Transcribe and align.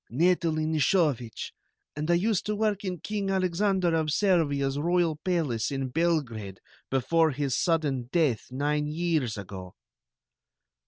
"Natalie 0.09 0.65
Nishovich, 0.65 1.51
and 1.95 2.09
I 2.09 2.15
used 2.15 2.43
to 2.47 2.55
work 2.55 2.83
in 2.83 3.01
King 3.01 3.29
Alexander 3.29 3.93
of 3.93 4.09
Servia's 4.11 4.79
royal 4.79 5.15
palace 5.17 5.69
in 5.69 5.89
Belgrade 5.89 6.59
before 6.89 7.29
his 7.29 7.55
sudden 7.55 8.09
death 8.11 8.47
nine 8.49 8.87
years 8.87 9.37
ago." 9.37 9.75